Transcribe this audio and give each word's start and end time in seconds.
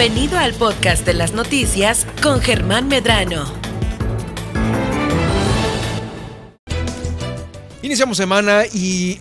Bienvenido 0.00 0.38
al 0.38 0.54
podcast 0.54 1.04
de 1.04 1.12
las 1.12 1.34
noticias 1.34 2.06
con 2.22 2.40
Germán 2.40 2.88
Medrano. 2.88 3.44
Iniciamos 7.82 8.16
semana 8.16 8.62
y 8.72 9.20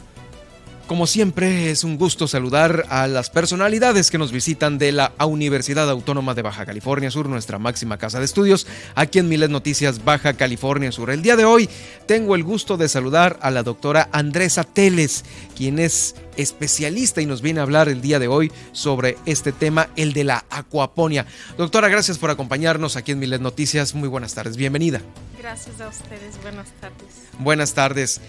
como 0.90 1.06
siempre, 1.06 1.70
es 1.70 1.84
un 1.84 1.98
gusto 2.00 2.28
saludar 2.28 2.86
a 2.90 3.06
las 3.06 3.30
personalidades 3.30 4.10
que 4.10 4.18
nos 4.18 4.32
visitan 4.32 4.80
de 4.80 4.92
la 4.92 5.14
Universidad 5.24 5.88
Autónoma 5.88 6.34
de 6.34 6.42
Baja 6.42 6.66
California 6.66 7.12
Sur, 7.12 7.30
nuestra 7.30 7.60
máxima 7.60 8.00
casa 8.00 8.18
de 8.18 8.26
estudios, 8.26 8.66
aquí 8.96 9.20
en 9.20 9.30
Miles 9.30 9.52
Noticias 9.52 10.04
Baja 10.04 10.34
California 10.34 10.92
Sur. 10.92 11.12
El 11.12 11.22
día 11.22 11.36
de 11.36 11.46
hoy 11.46 11.70
tengo 12.08 12.34
el 12.34 12.44
gusto 12.44 12.76
de 12.76 12.90
saludar 12.90 13.38
a 13.44 13.52
la 13.52 13.62
doctora 13.62 14.10
Andresa 14.14 14.64
Teles, 14.64 15.26
quien 15.56 15.78
es 15.78 16.16
especialista 16.38 17.22
y 17.22 17.28
nos 17.28 17.44
viene 17.44 17.60
a 17.60 17.64
hablar 17.64 17.88
el 17.88 18.02
día 18.02 18.18
de 18.18 18.28
hoy 18.28 18.52
sobre 18.72 19.16
este 19.28 19.52
tema, 19.52 19.90
el 19.96 20.14
de 20.14 20.24
la 20.24 20.44
acuaponia. 20.50 21.28
Doctora, 21.56 21.88
gracias 21.90 22.18
por 22.18 22.32
acompañarnos 22.32 22.96
aquí 22.96 23.12
en 23.12 23.20
Miles 23.20 23.42
Noticias. 23.42 23.94
Muy 23.94 24.10
buenas 24.10 24.34
tardes, 24.34 24.58
bienvenida. 24.58 25.04
Gracias 25.38 25.80
a 25.82 25.88
ustedes, 25.88 26.42
buenas 26.42 26.72
tardes. 26.82 27.30
Buenas 27.38 27.74
tardes. 27.76 28.20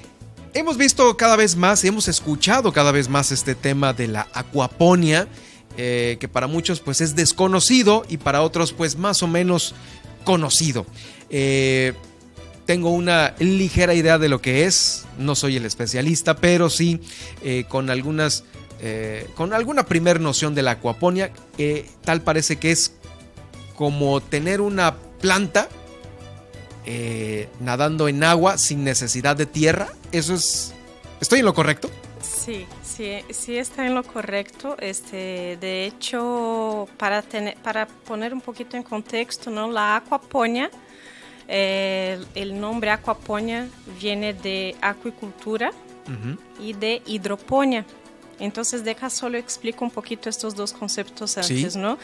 Hemos 0.52 0.76
visto 0.76 1.16
cada 1.16 1.36
vez 1.36 1.54
más, 1.54 1.84
hemos 1.84 2.08
escuchado 2.08 2.72
cada 2.72 2.90
vez 2.90 3.08
más 3.08 3.30
este 3.30 3.54
tema 3.54 3.92
de 3.92 4.08
la 4.08 4.26
acuaponia, 4.32 5.28
eh, 5.76 6.16
que 6.18 6.26
para 6.26 6.48
muchos 6.48 6.80
pues 6.80 7.00
es 7.00 7.14
desconocido 7.14 8.04
y 8.08 8.16
para 8.16 8.42
otros 8.42 8.72
pues 8.72 8.96
más 8.96 9.22
o 9.22 9.28
menos 9.28 9.74
conocido. 10.24 10.86
Eh, 11.30 11.92
tengo 12.66 12.90
una 12.90 13.36
ligera 13.38 13.94
idea 13.94 14.18
de 14.18 14.28
lo 14.28 14.40
que 14.40 14.64
es, 14.64 15.04
no 15.18 15.36
soy 15.36 15.56
el 15.56 15.66
especialista, 15.66 16.34
pero 16.36 16.68
sí 16.68 17.00
eh, 17.44 17.64
con 17.68 17.88
algunas, 17.88 18.44
con 19.34 19.52
alguna 19.52 19.84
primer 19.84 20.20
noción 20.20 20.54
de 20.54 20.62
la 20.62 20.72
acuaponia, 20.72 21.32
tal 22.02 22.22
parece 22.22 22.56
que 22.56 22.72
es 22.72 22.92
como 23.76 24.22
tener 24.22 24.62
una 24.62 24.96
planta 25.20 25.68
eh, 26.86 27.48
nadando 27.60 28.08
en 28.08 28.24
agua 28.24 28.58
sin 28.58 28.84
necesidad 28.84 29.36
de 29.36 29.46
tierra. 29.46 29.88
Eso 30.12 30.34
es... 30.34 30.74
¿Estoy 31.20 31.40
en 31.40 31.44
lo 31.44 31.54
correcto? 31.54 31.90
Sí, 32.22 32.66
sí, 32.82 33.18
sí 33.30 33.56
está 33.56 33.86
en 33.86 33.94
lo 33.94 34.02
correcto. 34.02 34.76
Este, 34.80 35.58
de 35.60 35.86
hecho, 35.86 36.88
para, 36.96 37.22
tener, 37.22 37.56
para 37.58 37.86
poner 37.86 38.32
un 38.32 38.40
poquito 38.40 38.76
en 38.76 38.82
contexto, 38.82 39.50
¿no? 39.50 39.70
la 39.70 39.96
acuaponia, 39.96 40.70
eh, 41.48 42.22
el 42.34 42.58
nombre 42.58 42.90
acuaponia 42.90 43.68
viene 44.00 44.32
de 44.32 44.76
acuicultura 44.80 45.72
y 46.58 46.72
de 46.72 47.02
hidroponia. 47.06 47.84
Entonces, 48.40 48.82
deja 48.84 49.10
solo 49.10 49.38
explico 49.38 49.84
un 49.84 49.90
poquito 49.90 50.28
estos 50.28 50.56
dos 50.56 50.72
conceptos 50.72 51.36
antes, 51.38 51.76
¿no? 51.76 51.98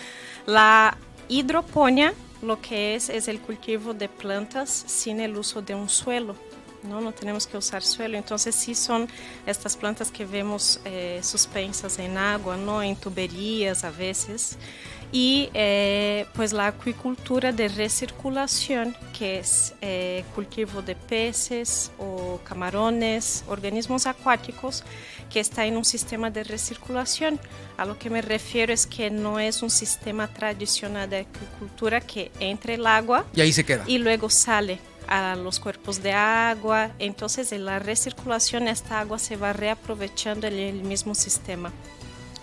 La 0.47 0.97
hidroponia 1.29 2.13
lo 2.43 2.61
que 2.61 2.95
es 2.95 3.09
es 3.09 3.29
el 3.29 3.41
cultivo 3.41 3.95
de 3.95 4.09
plantas 4.09 4.71
sin 4.87 5.21
el 5.21 5.37
uso 5.37 5.63
de 5.63 5.75
un 5.75 5.89
suelo. 5.89 6.35
No, 6.83 7.01
no 7.01 7.13
tenemos 7.13 7.47
que 7.47 7.57
usar 7.57 7.83
suelo. 7.83 8.17
Entonces 8.17 8.55
sí 8.55 8.75
son 8.75 9.09
estas 9.47 9.77
plantas 9.77 10.11
que 10.11 10.25
vemos 10.25 10.81
eh, 10.85 11.21
suspensas 11.23 11.99
en 11.99 12.17
agua, 12.17 12.57
no 12.57 12.83
en 12.83 12.95
tuberías 12.97 13.83
a 13.83 13.91
veces. 13.91 14.57
Y 15.13 15.49
eh, 15.55 16.27
pues 16.35 16.53
la 16.53 16.69
acuicultura 16.69 17.53
de 17.53 17.69
recirculación, 17.69 18.95
que 19.17 19.39
es 19.39 19.75
eh, 19.81 20.25
cultivo 20.35 20.83
de 20.83 20.95
peces 20.97 21.93
o 21.99 22.41
camarones, 22.45 23.45
organismos 23.49 24.07
acuáticos 24.07 24.85
que 25.31 25.41
está 25.41 25.67
en 25.67 25.77
un 25.77 25.85
sistema 25.85 26.31
de 26.31 26.45
recirculación. 26.45 27.41
A 27.77 27.85
lo 27.85 27.99
que 27.99 28.11
me 28.11 28.23
refiero 28.23 28.73
es 28.73 28.87
que 28.87 29.11
no 29.11 29.39
es 29.39 29.63
un 29.63 29.71
sistema 29.71 30.29
tradicional 30.29 31.09
de 31.09 31.19
agricultura 31.19 32.01
que 32.01 32.31
entra 32.41 32.75
el 32.75 32.87
agua 32.87 33.27
y 33.35 33.41
ahí 33.41 33.53
se 33.53 33.65
queda. 33.65 33.85
Y 33.87 33.99
luego 33.99 34.31
sale 34.31 34.79
a 35.09 35.37
los 35.37 35.61
cuerpos 35.61 36.03
de 36.03 36.13
agua. 36.13 36.91
Entonces 36.99 37.53
en 37.53 37.65
la 37.65 37.79
recirculación 37.79 38.69
esta 38.69 39.01
agua 39.01 39.19
se 39.19 39.37
va 39.37 39.53
reaprovechando 39.53 40.47
en 40.47 40.55
el 40.55 40.83
mismo 40.83 41.15
sistema. 41.15 41.73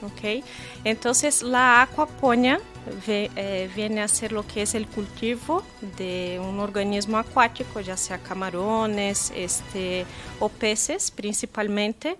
¿ok? 0.03 0.43
Entonces 0.83 1.41
la 1.41 1.81
acuaponia 1.81 2.59
eh, 3.07 3.69
viene 3.75 4.01
a 4.01 4.07
ser 4.07 4.31
lo 4.31 4.45
que 4.45 4.63
es 4.63 4.75
el 4.75 4.87
cultivo 4.87 5.63
de 5.97 6.39
un 6.41 6.59
organismo 6.59 7.17
acuático, 7.17 7.79
ya 7.79 7.97
sea 7.97 8.17
camarones 8.17 9.31
este, 9.35 10.05
o 10.39 10.49
peces 10.49 11.11
principalmente, 11.11 12.17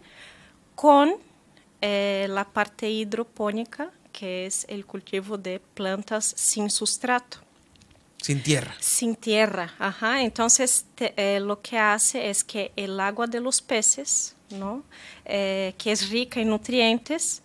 con 0.76 1.16
eh, 1.82 2.28
la 2.30 2.46
parte 2.46 2.90
hidropónica, 2.90 3.92
que 4.12 4.46
es 4.46 4.66
el 4.70 4.86
cultivo 4.86 5.38
de 5.38 5.60
plantas 5.60 6.34
sin 6.38 6.70
sustrato. 6.70 7.40
Sin 8.22 8.42
tierra. 8.42 8.74
Sin 8.80 9.16
tierra, 9.16 9.74
ajá. 9.80 10.22
Entonces 10.22 10.86
eh, 10.98 11.42
lo 11.42 11.62
que 11.62 11.78
hace 11.78 12.30
es 12.30 12.44
que 12.44 12.72
el 12.78 12.98
agua 13.00 13.28
de 13.28 13.42
los 13.42 13.62
peces, 13.62 14.36
¿no? 14.50 14.84
Eh, 15.26 15.74
que 15.78 15.92
es 15.92 16.10
rica 16.10 16.40
en 16.40 16.50
nutrientes, 16.50 17.42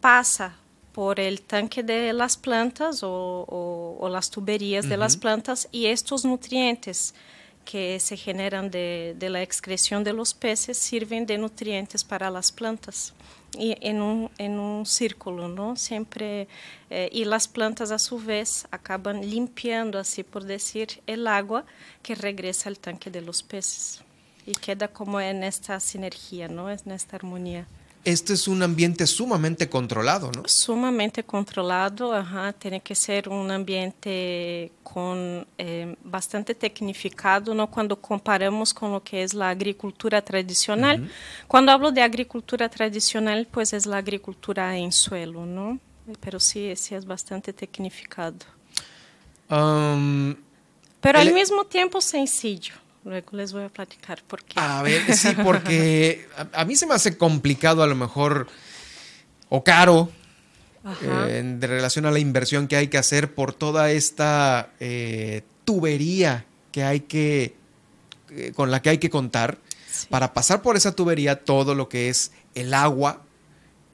pasa 0.00 0.56
por 0.92 1.20
el 1.20 1.42
tanque 1.42 1.84
de 1.84 2.12
las 2.12 2.36
plantas 2.36 3.00
o, 3.04 4.08
las 4.10 4.30
tuberías 4.30 4.88
de 4.88 4.96
las 4.96 5.16
plantas 5.16 5.68
y 5.70 5.86
estos 5.86 6.24
nutrientes 6.24 7.14
que 7.70 8.00
se 8.00 8.16
generan 8.16 8.70
de, 8.70 9.14
la 9.20 9.42
excreción 9.42 10.02
de 10.02 10.14
los 10.14 10.32
peces 10.32 10.78
sirven 10.78 11.26
de 11.26 11.36
nutrientes 11.36 12.02
para 12.02 12.30
las 12.30 12.50
plantas 12.50 13.12
y 13.58 13.76
en 13.86 14.00
un, 14.00 14.30
en 14.38 14.58
un 14.58 14.86
círculo, 14.86 15.48
¿no? 15.48 15.76
Siempre, 15.76 16.48
eh, 16.88 17.10
y 17.12 17.26
las 17.26 17.46
plantas 17.46 17.90
a 17.90 17.98
su 17.98 18.18
vez 18.20 18.66
acaban 18.70 19.20
limpiando, 19.20 19.98
así 19.98 20.22
por 20.22 20.44
decir, 20.44 21.02
el 21.06 21.26
agua 21.26 21.66
que 22.02 22.14
regresa 22.14 22.70
al 22.70 22.78
tanque 22.78 23.10
de 23.10 23.20
los 23.20 23.42
peces 23.42 24.02
y 24.46 24.52
queda 24.52 24.88
como 24.88 25.20
en 25.20 25.44
esta 25.44 25.78
sinergia, 25.78 26.48
¿no? 26.48 26.70
En 26.70 26.90
esta 26.90 27.16
armonía 27.16 27.66
este 28.08 28.32
es 28.32 28.48
un 28.48 28.62
ambiente 28.62 29.06
sumamente 29.06 29.68
controlado, 29.68 30.32
¿no? 30.32 30.42
Sumamente 30.46 31.22
controlado, 31.22 32.14
ajá, 32.14 32.54
tiene 32.54 32.80
que 32.80 32.94
ser 32.94 33.28
un 33.28 33.50
ambiente 33.50 34.72
con 34.82 35.46
eh, 35.58 35.94
bastante 36.02 36.54
tecnificado, 36.54 37.54
¿no? 37.54 37.70
Cuando 37.70 38.00
comparamos 38.00 38.72
con 38.72 38.92
lo 38.92 39.02
que 39.02 39.22
es 39.22 39.34
la 39.34 39.50
agricultura 39.50 40.22
tradicional. 40.22 41.10
Cuando 41.46 41.70
hablo 41.70 41.92
de 41.92 42.00
agricultura 42.00 42.70
tradicional, 42.70 43.46
pues 43.50 43.74
es 43.74 43.84
la 43.84 43.98
agricultura 43.98 44.74
en 44.78 44.90
suelo, 44.90 45.44
¿no? 45.44 45.78
Pero 46.20 46.40
sí, 46.40 46.74
sí 46.76 46.94
es 46.94 47.04
bastante 47.04 47.52
tecnificado. 47.52 48.38
Pero 49.48 51.18
al 51.18 51.34
mismo 51.34 51.64
tiempo 51.64 52.00
sencillo. 52.00 52.87
Luego 53.04 53.28
les 53.32 53.52
voy 53.52 53.64
a 53.64 53.68
platicar 53.68 54.22
por 54.24 54.42
qué. 54.44 54.58
A 54.60 54.82
ver, 54.82 55.14
sí, 55.16 55.30
porque 55.42 56.26
a, 56.52 56.64
mí 56.64 56.76
se 56.76 56.86
me 56.86 56.94
hace 56.94 57.16
complicado 57.16 57.82
a 57.82 57.86
lo 57.86 57.94
mejor 57.94 58.48
o 59.48 59.64
caro 59.64 60.10
eh, 61.02 61.38
en 61.38 61.60
relación 61.60 62.06
a 62.06 62.10
la 62.10 62.18
inversión 62.18 62.68
que 62.68 62.76
hay 62.76 62.88
que 62.88 62.98
hacer 62.98 63.34
por 63.34 63.52
toda 63.52 63.90
esta 63.90 64.70
eh, 64.80 65.42
tubería 65.64 66.46
que 66.72 66.84
hay 66.84 67.00
que 67.00 67.56
eh, 68.30 68.52
con 68.54 68.70
la 68.70 68.82
que 68.82 68.90
hay 68.90 68.98
que 68.98 69.10
contar 69.10 69.58
para 70.10 70.32
pasar 70.34 70.62
por 70.62 70.76
esa 70.76 70.92
tubería 70.92 71.44
todo 71.44 71.74
lo 71.74 71.88
que 71.88 72.08
es 72.08 72.32
el 72.54 72.74
agua 72.74 73.22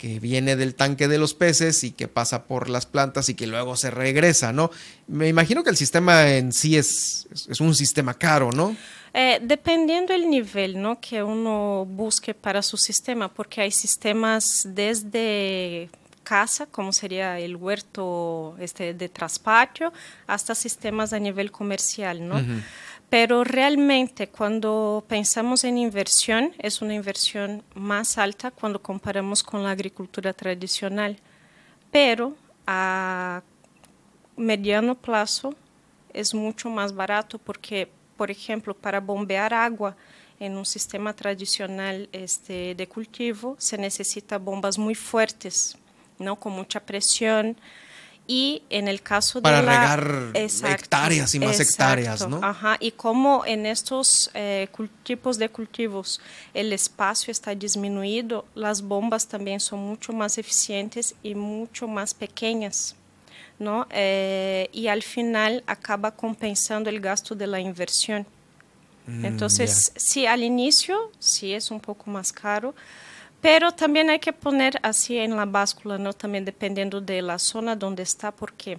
que 0.05 0.21
viene 0.21 0.55
del 0.55 0.75
tanque 0.75 1.09
de 1.09 1.17
los 1.17 1.33
peces 1.33 1.83
y 1.83 1.91
que 1.91 2.09
pasa 2.09 2.45
por 2.45 2.69
las 2.69 2.85
plantas 2.85 3.31
y 3.31 3.35
que 3.35 3.47
luego 3.47 3.75
se 3.75 3.91
regresa, 3.91 4.53
¿no? 4.53 4.71
Me 5.07 5.29
imagino 5.29 5.65
que 5.65 5.71
el 5.71 5.79
sistema 5.79 6.29
en 6.29 6.53
sí 6.53 6.77
es, 6.77 7.27
es 7.49 7.59
un 7.59 7.75
sistema 7.75 8.13
caro, 8.13 8.53
¿no? 8.53 8.77
Eh, 9.15 9.41
dependiendo 9.41 10.13
del 10.13 10.29
nivel 10.29 10.83
¿no? 10.83 11.01
que 11.01 11.23
uno 11.23 11.87
busque 11.89 12.35
para 12.35 12.61
su 12.61 12.77
sistema, 12.77 13.33
porque 13.33 13.63
hay 13.63 13.71
sistemas 13.71 14.61
desde 14.67 15.89
casa, 16.25 16.67
como 16.67 16.93
sería 16.93 17.39
el 17.39 17.55
huerto 17.55 18.57
este, 18.59 18.95
de 18.95 19.09
traspatio, 19.09 19.93
hasta 20.27 20.55
sistemas 20.55 21.13
a 21.13 21.21
nivel 21.21 21.53
comercial, 21.53 22.27
¿no? 22.27 22.43
Pero 23.11 23.45
realmente 23.45 24.29
cuando 24.29 25.05
pensamos 25.07 25.63
en 25.63 25.79
inversión, 25.79 26.53
es 26.59 26.83
una 26.83 26.95
inversión 26.95 27.63
más 27.75 28.19
alta 28.19 28.51
cuando 28.51 28.83
comparamos 28.83 29.43
con 29.45 29.63
la 29.63 29.71
agricultura 29.71 30.33
tradicional. 30.33 31.17
Pero 31.93 32.35
a 32.67 33.43
mediano 34.37 34.97
plazo 34.97 35.55
es 36.13 36.35
mucho 36.35 36.71
más 36.71 36.93
barato 36.95 37.39
porque, 37.39 37.89
por 38.17 38.31
ejemplo, 38.31 38.75
para 38.75 38.99
bombear 39.01 39.55
agua 39.55 39.97
en 40.41 40.57
un 40.57 40.67
sistema 40.67 41.15
tradicional 41.15 42.09
este, 42.13 42.75
de 42.75 42.89
cultivo 42.89 43.57
se 43.59 43.79
necesita 43.79 44.39
bombas 44.39 44.79
muy 44.79 44.95
fuertes, 44.95 45.77
¿no? 46.19 46.37
con 46.37 46.53
mucha 46.53 46.81
presión 46.81 47.57
y 48.27 48.63
en 48.71 48.89
el 48.89 49.03
caso 49.03 49.43
para 49.43 49.61
de 49.61 49.69
regar 49.69 50.31
hectáreas 50.35 51.35
y 51.35 51.41
más 51.41 51.61
hectáreas, 51.61 52.27
¿no? 52.27 52.41
Ajá, 52.43 52.79
y 52.81 52.93
como 52.93 53.45
en 53.45 53.67
estos 53.67 54.31
eh, 54.33 54.69
tipos 55.03 55.37
de 55.37 55.51
cultivos 55.51 56.21
el 56.55 56.73
espacio 56.73 57.31
está 57.31 57.55
disminuido, 57.55 58.47
las 58.55 58.81
bombas 58.81 59.29
también 59.29 59.61
son 59.61 59.81
mucho 59.81 60.13
más 60.13 60.39
eficientes 60.39 61.15
y 61.23 61.35
mucho 61.35 61.87
más 61.87 62.15
pequeñas. 62.15 62.97
¿no? 63.59 63.87
Eh, 63.91 64.69
y 64.73 64.89
al 64.89 65.03
final 65.03 65.63
acaba 65.67 66.11
compensando 66.11 66.91
el 66.91 67.01
gasto 67.01 67.35
de 67.35 67.47
la 67.47 67.61
inversión. 67.61 68.27
Mm, 69.07 69.25
Entonces, 69.25 69.93
sí, 69.97 70.27
al 70.27 70.43
inicio 70.43 71.13
sí 71.19 71.53
es 71.53 71.71
un 71.71 71.81
poco 71.81 72.11
más 72.11 72.33
caro, 72.33 72.75
pero 73.45 73.73
también 73.73 74.09
hay 74.09 74.21
que 74.21 74.33
poner 74.33 74.81
así 74.83 75.19
en 75.19 75.37
la 75.37 75.45
báscula, 75.45 75.99
¿no? 75.99 76.15
También 76.15 76.47
dependiendo 76.47 77.03
de 77.03 77.21
la 77.21 77.39
zona 77.39 77.77
donde 77.77 78.03
está, 78.03 78.31
porque 78.31 78.79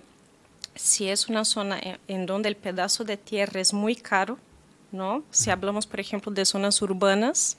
si 0.74 1.08
es 1.08 1.30
una 1.30 1.46
zona 1.46 1.78
en, 1.80 2.00
en 2.08 2.26
donde 2.26 2.50
el 2.50 2.56
pedazo 2.56 3.04
de 3.04 3.16
tierra 3.16 3.62
es 3.62 3.74
muy 3.74 3.96
caro, 3.96 4.40
¿no? 4.92 5.24
Si 5.30 5.52
hablamos, 5.52 5.86
por 5.86 6.00
ejemplo, 6.00 6.32
de 6.32 6.46
zonas 6.46 6.82
urbanas, 6.82 7.58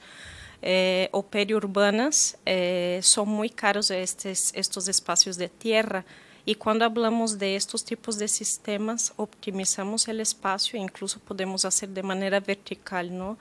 eh, 0.63 1.09
o 1.13 1.23
periurbanas, 1.23 2.39
eh, 2.45 2.99
son 3.05 3.29
muy 3.29 3.51
caros 3.51 3.89
estes, 3.93 4.51
estos 4.57 4.89
espacios 4.89 5.37
de 5.37 5.49
tierra. 5.49 6.05
Y 6.45 6.57
cuando 6.57 6.85
hablamos 6.85 7.39
de 7.39 7.55
estos 7.55 7.85
tipos 7.85 8.19
de 8.19 8.27
sistemas, 8.27 9.13
optimizamos 9.15 10.09
el 10.09 10.19
espacio 10.19 10.77
e 10.77 10.83
incluso 10.83 11.21
podemos 11.21 11.65
hacer 11.65 11.91
de 11.91 12.03
manera 12.03 12.41
vertical, 12.41 13.17
¿no? 13.17 13.39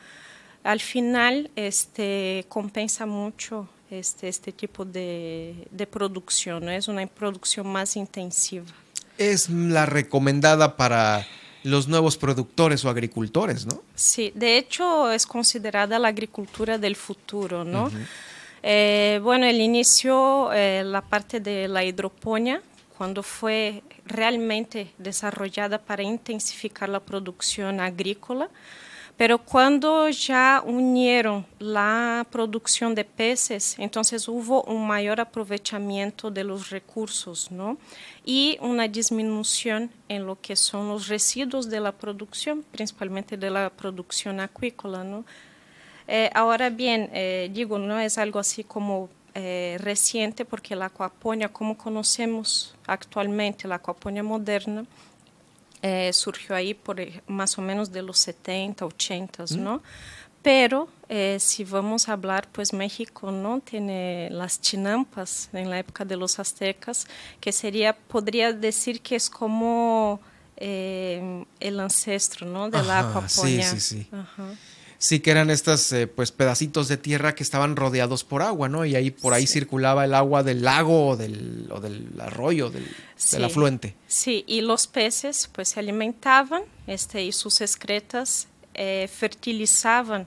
Al 0.66 0.80
final, 0.80 1.52
este, 1.56 2.44
compensa 2.50 3.06
mucho 3.06 3.70
este, 3.92 4.28
este 4.28 4.52
tipo 4.52 4.84
de, 4.84 5.68
de 5.70 5.86
producción, 5.86 6.66
¿no? 6.66 6.72
Es 6.72 6.88
una 6.88 7.06
producción 7.06 7.68
más 7.68 7.96
intensiva. 7.96 8.66
Es 9.20 9.48
la 9.48 9.86
recomendada 9.86 10.76
para 10.76 11.26
los 11.62 11.88
nuevos 11.88 12.18
productores 12.18 12.84
o 12.84 12.90
agricultores, 12.90 13.68
¿no? 13.68 13.84
Sí, 13.94 14.32
de 14.34 14.58
hecho 14.58 15.12
es 15.12 15.28
considerada 15.28 16.00
la 16.00 16.08
agricultura 16.08 16.80
del 16.80 16.96
futuro, 16.96 17.64
¿no? 17.64 17.92
Eh, 18.64 19.20
bueno, 19.22 19.46
el 19.46 19.62
inicio, 19.62 20.52
eh, 20.52 20.84
la 20.84 21.02
parte 21.02 21.40
de 21.40 21.68
la 21.68 21.84
hidroponía, 21.84 22.64
cuando 22.98 23.22
fue 23.22 23.84
realmente 24.06 24.94
desarrollada 24.98 25.78
para 25.78 26.02
intensificar 26.02 26.90
la 26.90 27.00
producción 27.00 27.80
agrícola, 27.80 28.50
pero 29.18 29.38
cuando 29.38 30.10
ya 30.10 30.62
unieron 30.66 31.46
la 31.58 32.28
producción 32.30 32.94
de 32.94 33.06
peces, 33.06 33.76
entonces 33.80 34.28
hubo 34.28 34.64
un 34.64 34.86
mayor 34.86 35.22
aprovechamiento 35.22 36.30
de 36.30 36.44
los 36.44 36.70
recursos, 36.70 37.50
¿no? 37.50 37.78
Y 38.26 38.58
una 38.60 38.90
disminución 38.90 39.90
en 40.10 40.26
lo 40.26 40.40
que 40.42 40.58
son 40.58 40.90
los 40.90 41.08
residuos 41.08 41.70
de 41.70 41.80
la 41.80 41.94
producción, 41.94 42.66
principalmente 42.72 43.38
de 43.38 43.50
la 43.50 43.70
producción 43.70 44.42
acuícola, 44.42 45.06
¿no? 45.06 45.24
Eh, 46.08 46.30
ahora 46.34 46.70
bien, 46.70 47.10
eh, 47.14 47.50
digo, 47.54 47.80
no 47.80 47.98
es 48.00 48.18
algo 48.18 48.40
así 48.40 48.66
como 48.66 49.10
eh, 49.34 49.78
reciente, 49.80 50.44
porque 50.44 50.76
la 50.76 50.86
acuaponia, 50.86 51.48
como 51.50 51.78
conocemos 51.78 52.76
actualmente, 52.86 53.68
la 53.68 53.76
acuaponia 53.76 54.24
moderna, 54.24 54.86
eh, 55.88 56.12
surgió 56.14 56.56
ahí 56.56 56.74
por 56.74 57.00
eh, 57.00 57.22
más 57.28 57.60
o 57.60 57.62
menos 57.62 57.92
de 57.92 58.02
los 58.02 58.18
70, 58.18 58.88
80, 58.88 59.46
¿no? 59.60 59.84
Pero 60.42 60.88
eh, 61.10 61.38
si 61.40 61.64
vamos 61.64 62.10
a 62.10 62.14
hablar, 62.14 62.48
pues 62.52 62.74
México 62.74 63.32
no 63.32 63.60
tiene 63.60 64.30
las 64.32 64.60
chinampas 64.62 65.50
en 65.54 65.70
la 65.70 65.78
época 65.78 66.04
de 66.04 66.18
los 66.18 66.40
aztecas, 66.40 67.06
que 67.40 67.52
sería, 67.52 67.96
podría 67.96 68.52
decir 68.52 69.02
que 69.02 69.16
es 69.16 69.30
como 69.30 70.20
eh, 70.58 71.46
el 71.60 71.80
ancestro, 71.80 72.48
¿no? 72.48 72.72
De 72.72 72.82
la 72.82 73.02
Ajá, 73.02 73.30
sí, 73.30 73.40
acuaponia. 73.60 73.70
sí, 73.72 73.80
sí. 73.80 74.08
Ajá. 74.12 74.48
Sí, 75.08 75.20
que 75.20 75.30
eran 75.32 75.52
estas 75.52 75.92
eh, 75.92 76.08
pues 76.08 76.32
pedacitos 76.32 76.88
de 76.88 76.98
tierra 76.98 77.36
que 77.36 77.44
estaban 77.44 77.76
rodeados 77.76 78.24
por 78.24 78.42
agua, 78.42 78.70
¿no? 78.70 78.86
Y 78.86 78.96
ahí 78.96 79.12
por 79.12 79.34
ahí 79.34 79.46
Sí. 79.46 79.54
circulaba 79.60 80.04
el 80.06 80.14
agua 80.16 80.42
del 80.42 80.64
lago 80.64 81.10
o 81.10 81.16
del, 81.16 81.70
o 81.72 81.80
del 81.80 82.10
arroyo, 82.20 82.72
del, 82.72 82.88
Sí. 83.16 83.36
del 83.36 83.46
afluente. 83.46 83.96
Sí, 84.08 84.44
y 84.48 84.62
los 84.62 84.88
peces 84.88 85.48
pues 85.54 85.70
se 85.70 85.80
alimentaban 85.80 86.64
este, 86.88 87.24
y 87.24 87.32
sus 87.32 87.62
excretas 87.62 88.48
eh, 88.74 89.08
fertilizaban 89.14 90.26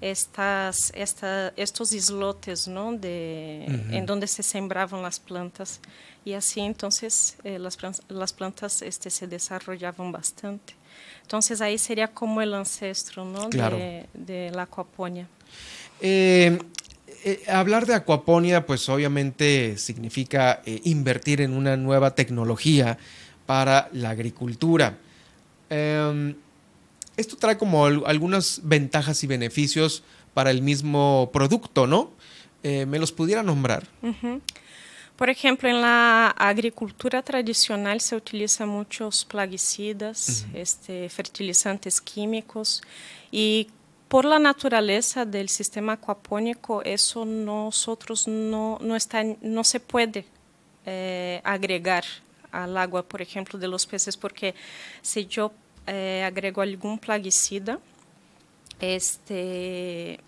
estas, 0.00 0.92
esta, 0.94 1.52
estos 1.56 1.92
islotes 1.92 2.68
¿no? 2.68 2.92
de, 2.92 3.64
en 3.90 4.06
donde 4.06 4.26
se 4.26 4.42
sembraban 4.42 5.02
las 5.02 5.18
plantas. 5.20 5.80
Y 6.24 6.34
así 6.34 6.60
entonces 6.60 7.36
eh, 7.44 7.58
las, 7.58 7.76
las 8.08 8.32
plantas 8.32 8.82
este, 8.82 9.10
se 9.10 9.26
desarrollaban 9.26 10.12
bastante. 10.12 10.74
Entonces 11.30 11.60
ahí 11.60 11.78
sería 11.78 12.08
como 12.08 12.42
el 12.42 12.52
ancestro 12.54 13.24
¿no? 13.24 13.50
Claro. 13.50 13.76
de, 13.76 14.06
de 14.14 14.50
la 14.50 14.62
acuaponia. 14.62 15.28
Eh, 16.00 16.58
eh, 17.24 17.44
hablar 17.46 17.86
de 17.86 17.94
acuaponia, 17.94 18.66
pues 18.66 18.88
obviamente 18.88 19.78
significa 19.78 20.60
eh, 20.66 20.80
invertir 20.82 21.40
en 21.40 21.52
una 21.52 21.76
nueva 21.76 22.16
tecnología 22.16 22.98
para 23.46 23.88
la 23.92 24.10
agricultura. 24.10 24.98
Em, 25.68 26.34
esto 27.16 27.36
trae 27.36 27.56
como 27.56 27.86
al- 27.86 28.02
algunas 28.06 28.62
ventajas 28.64 29.22
y 29.22 29.28
beneficios 29.28 30.02
para 30.34 30.50
el 30.50 30.62
mismo 30.62 31.30
producto, 31.32 31.86
¿no? 31.86 32.10
¿Me 32.64 32.98
los 32.98 33.12
pudiera 33.12 33.42
nombrar? 33.44 33.86
Por 35.20 35.28
ejemplo, 35.28 35.68
en 35.68 35.82
la 35.82 36.28
agricultura 36.28 37.20
tradicional 37.20 38.00
se 38.00 38.16
utilizan 38.16 38.70
muchos 38.70 39.26
plaguicidas, 39.26 40.46
este, 40.54 41.10
fertilizantes 41.10 42.00
químicos 42.00 42.80
y 43.30 43.68
por 44.08 44.24
la 44.24 44.38
naturaleza 44.38 45.26
del 45.26 45.50
sistema 45.50 45.92
acuapónico 45.92 46.82
eso 46.84 47.26
nosotros 47.26 48.28
no, 48.28 48.78
no, 48.80 48.96
está, 48.96 49.22
no 49.42 49.62
se 49.62 49.78
puede 49.78 50.24
eh, 50.86 51.42
agregar 51.44 52.04
al 52.50 52.78
agua, 52.78 53.02
por 53.02 53.20
ejemplo, 53.20 53.58
de 53.58 53.68
los 53.68 53.84
peces, 53.84 54.16
porque 54.16 54.54
si 55.02 55.26
yo 55.26 55.52
eh, 55.86 56.24
agrego 56.24 56.62
algún 56.62 56.98
plaguicida, 56.98 57.78
este, 58.80 60.18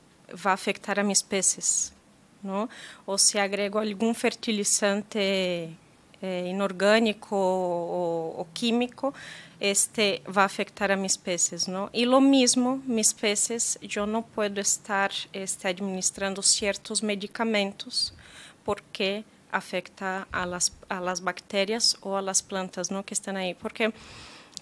va 0.46 0.50
a 0.50 0.54
afectar 0.54 1.00
a 1.00 1.02
mis 1.02 1.22
peces, 1.22 1.94
¿no? 2.42 2.68
O 3.06 3.18
si 3.18 3.38
agrego 3.38 3.78
algún 3.78 4.14
fertilizante 4.14 5.76
eh, 6.20 6.46
inorgánico 6.48 7.36
o, 7.36 8.40
o 8.40 8.46
químico, 8.52 9.14
este 9.62 10.22
va 10.36 10.42
a 10.42 10.46
afectar 10.46 10.90
a 10.90 10.96
mis 10.96 11.16
peces, 11.16 11.68
¿no? 11.68 11.88
Y 11.92 12.04
lo 12.04 12.20
mismo, 12.20 12.82
mis 12.86 13.14
peces, 13.14 13.78
yo 13.80 14.06
no 14.06 14.22
puedo 14.22 14.60
estar 14.60 15.12
este, 15.32 15.68
administrando 15.68 16.42
ciertos 16.42 17.02
medicamentos 17.02 18.12
porque 18.64 19.24
afecta 19.52 20.26
a 20.32 20.46
las, 20.46 20.72
a 20.88 21.00
las 21.00 21.22
bacterias 21.22 21.96
o 22.00 22.16
a 22.16 22.22
las 22.22 22.42
plantas, 22.42 22.90
¿no? 22.90 23.04
Que 23.04 23.14
están 23.14 23.36
ahí, 23.36 23.54
porque 23.54 23.92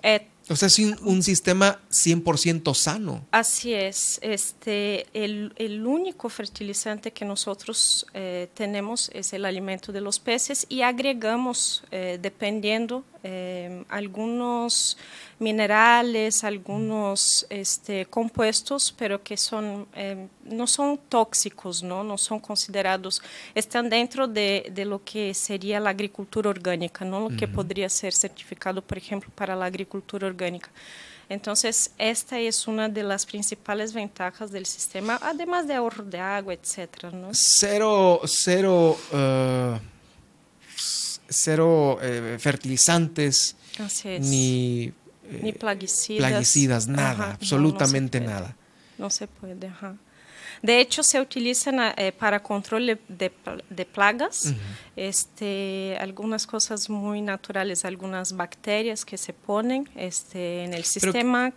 eh, 0.02 0.26
O 0.50 0.56
sea, 0.56 0.66
es 0.66 0.80
un, 0.80 0.96
un 1.04 1.22
sistema 1.22 1.78
100% 1.90 2.74
sano. 2.74 3.24
Así 3.30 3.72
es. 3.72 4.18
Este, 4.20 5.06
el, 5.14 5.52
el 5.54 5.86
único 5.86 6.28
fertilizante 6.28 7.12
que 7.12 7.24
nosotros 7.24 8.04
eh, 8.14 8.48
tenemos 8.54 9.10
es 9.14 9.32
el 9.32 9.44
alimento 9.44 9.92
de 9.92 10.00
los 10.00 10.18
peces 10.18 10.66
y 10.68 10.82
agregamos, 10.82 11.84
eh, 11.92 12.18
dependiendo, 12.20 13.04
eh, 13.22 13.84
algunos 13.90 14.96
minerales, 15.38 16.42
algunos 16.42 17.46
este, 17.50 18.06
compuestos, 18.06 18.94
pero 18.96 19.22
que 19.22 19.36
son, 19.36 19.86
eh, 19.94 20.26
no 20.44 20.66
son 20.66 20.98
tóxicos, 21.08 21.82
¿no? 21.82 22.02
no 22.02 22.16
son 22.16 22.40
considerados, 22.40 23.22
están 23.54 23.90
dentro 23.90 24.26
de, 24.26 24.70
de 24.72 24.84
lo 24.86 25.04
que 25.04 25.34
sería 25.34 25.80
la 25.80 25.90
agricultura 25.90 26.48
orgánica, 26.48 27.04
¿no? 27.04 27.28
lo 27.28 27.36
que 27.36 27.46
podría 27.46 27.88
ser 27.90 28.14
certificado, 28.14 28.80
por 28.82 28.96
ejemplo, 28.96 29.30
para 29.34 29.54
la 29.54 29.66
agricultura 29.66 30.26
orgánica. 30.26 30.39
Entonces, 31.28 31.92
esta 31.96 32.40
es 32.40 32.66
una 32.66 32.88
de 32.88 33.04
las 33.04 33.24
principales 33.24 33.92
ventajas 33.92 34.50
del 34.50 34.66
sistema, 34.66 35.18
además 35.22 35.68
de 35.68 35.74
ahorro 35.74 36.04
de 36.04 36.18
agua, 36.18 36.54
etcétera, 36.54 37.12
¿no? 37.12 37.28
Cero, 37.32 38.20
cero, 38.24 38.96
eh, 39.12 39.78
cero 41.28 41.98
eh, 42.02 42.36
fertilizantes, 42.40 43.54
ni, 44.18 44.92
eh, 45.30 45.40
Ni 45.40 45.52
plaguicidas. 45.52 46.28
plaguicidas, 46.30 46.88
nada, 46.88 47.10
Ajá, 47.10 47.16
no, 47.18 47.26
no 47.26 47.38
se 47.38 47.44
absolutamente 47.44 48.20
nada. 48.20 48.56
No 48.98 49.08
se 49.08 49.28
puede, 49.28 49.68
ajá. 49.68 49.96
De 50.62 50.80
hecho, 50.80 51.02
se 51.02 51.20
utilizan 51.20 51.78
eh, 51.96 52.12
para 52.12 52.42
control 52.42 52.86
de, 52.86 52.98
de 53.08 53.30
pl- 53.30 53.64
de 53.70 53.84
plagas 53.86 54.54
este, 54.94 55.96
algunas 56.00 56.46
cosas 56.46 56.90
muy 56.90 57.22
naturales, 57.22 57.84
algunas 57.84 58.36
bacterias 58.36 59.04
que 59.04 59.16
se 59.16 59.32
ponen 59.32 59.88
este, 59.96 60.64
en 60.64 60.74
el 60.74 60.84
sistema. 60.84 61.52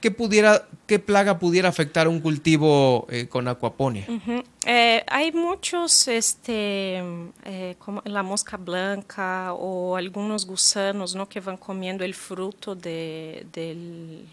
¿Qué, 0.00 0.10
pudiera, 0.12 0.66
¿Qué 0.86 1.00
plaga 1.00 1.40
pudiera 1.40 1.68
afectar 1.68 2.06
un 2.06 2.20
cultivo 2.20 3.06
eh, 3.10 3.26
con 3.28 3.48
acuaponia? 3.48 4.06
Ujú. 4.08 4.44
Eh, 4.64 5.02
hay 5.08 5.32
muchos, 5.32 6.06
este, 6.06 7.02
eh, 7.44 7.74
como 7.80 8.00
la 8.04 8.22
mosca 8.22 8.56
blanca 8.56 9.52
o 9.54 9.96
algunos 9.96 10.46
gusanos, 10.46 11.16
¿no? 11.16 11.28
Que 11.28 11.40
van 11.40 11.56
comiendo 11.56 12.04
el 12.04 12.14
fruto 12.14 12.76
de, 12.76 13.44
del, 13.52 14.24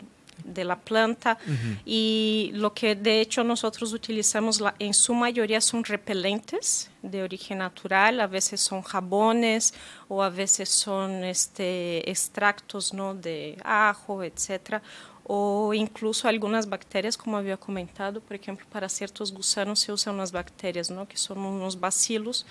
de 0.44 0.64
la 0.64 0.78
planta 0.80 1.38
y 1.86 2.52
lo 2.54 2.74
que 2.74 2.96
de 2.96 3.22
hecho 3.22 3.44
nosotros 3.44 3.94
utilizamos 3.94 4.62
en 4.80 4.94
su 4.94 5.14
mayoría 5.14 5.62
son 5.62 5.84
repelentes 5.84 6.90
de 7.02 7.24
origen 7.24 7.60
natural, 7.60 8.20
a 8.20 8.28
veces 8.28 8.62
son 8.62 8.82
jabones 8.82 9.74
o 10.08 10.22
a 10.22 10.30
veces 10.30 10.70
son 10.70 11.24
este, 11.24 12.10
extractos 12.10 12.94
¿no? 12.94 13.16
de 13.16 13.58
ajo, 13.64 14.24
etcétera 14.24 14.82
o 15.28 15.74
incluso 15.74 16.28
algunas 16.28 16.70
bacterias, 16.70 17.18
como 17.18 17.38
había 17.38 17.58
comentado, 17.58 18.22
por 18.22 18.36
ejemplo, 18.36 18.66
para 18.72 18.88
ciertos 18.88 19.34
gusanos 19.34 19.80
se 19.80 19.92
usan 19.92 20.14
unas 20.14 20.32
bacterias, 20.32 20.92
¿no? 20.92 21.08
que 21.08 21.18
son 21.18 21.40
unos 21.40 21.80
bacilos 21.80 22.46